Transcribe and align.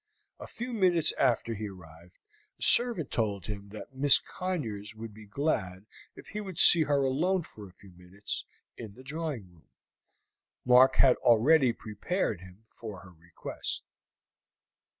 A 0.39 0.47
few 0.47 0.73
minutes 0.73 1.13
after 1.19 1.53
he 1.53 1.67
arrived, 1.69 2.17
a 2.57 2.61
servant 2.63 3.11
told 3.11 3.45
him 3.45 3.69
that 3.69 3.93
Miss 3.93 4.17
Conyers 4.17 4.95
would 4.95 5.13
be 5.13 5.27
glad 5.27 5.85
if 6.15 6.29
he 6.29 6.41
would 6.41 6.57
see 6.57 6.81
her 6.85 7.03
alone 7.03 7.43
for 7.43 7.67
a 7.67 7.71
few 7.71 7.91
minutes 7.91 8.45
in 8.75 8.95
the 8.95 9.03
drawing 9.03 9.47
room. 9.53 9.69
Mark 10.65 10.95
had 10.95 11.17
already 11.17 11.71
prepared 11.71 12.41
him 12.41 12.65
for 12.71 13.01
her 13.01 13.11
request. 13.13 13.83